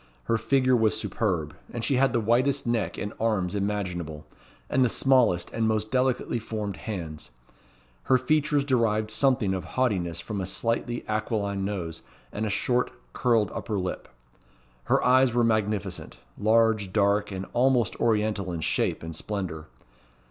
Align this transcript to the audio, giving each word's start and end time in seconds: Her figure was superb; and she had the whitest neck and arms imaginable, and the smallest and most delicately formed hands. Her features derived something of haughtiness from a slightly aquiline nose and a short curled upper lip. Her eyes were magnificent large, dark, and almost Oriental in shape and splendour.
Her 0.23 0.39
figure 0.39 0.75
was 0.75 0.97
superb; 0.97 1.55
and 1.71 1.83
she 1.83 1.97
had 1.97 2.11
the 2.11 2.19
whitest 2.19 2.65
neck 2.65 2.97
and 2.97 3.13
arms 3.19 3.53
imaginable, 3.53 4.25
and 4.67 4.83
the 4.83 4.89
smallest 4.89 5.51
and 5.51 5.67
most 5.67 5.91
delicately 5.91 6.39
formed 6.39 6.77
hands. 6.77 7.29
Her 8.05 8.17
features 8.17 8.63
derived 8.63 9.11
something 9.11 9.53
of 9.53 9.63
haughtiness 9.63 10.19
from 10.19 10.41
a 10.41 10.47
slightly 10.47 11.05
aquiline 11.07 11.63
nose 11.65 12.01
and 12.31 12.47
a 12.47 12.49
short 12.49 12.89
curled 13.13 13.51
upper 13.51 13.77
lip. 13.77 14.07
Her 14.85 15.05
eyes 15.05 15.35
were 15.35 15.43
magnificent 15.43 16.17
large, 16.35 16.91
dark, 16.91 17.31
and 17.31 17.45
almost 17.53 17.95
Oriental 17.99 18.51
in 18.51 18.61
shape 18.61 19.03
and 19.03 19.15
splendour. 19.15 19.67